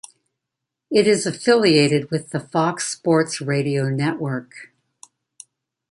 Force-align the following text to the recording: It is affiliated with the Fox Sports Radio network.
It 0.89 1.05
is 1.05 1.27
affiliated 1.27 2.09
with 2.09 2.31
the 2.31 2.39
Fox 2.39 2.87
Sports 2.91 3.39
Radio 3.39 3.87
network. 3.89 4.71